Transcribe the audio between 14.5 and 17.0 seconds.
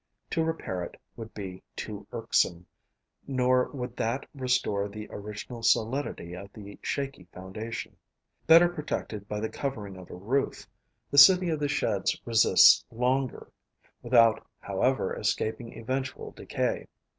however escaping eventual decay.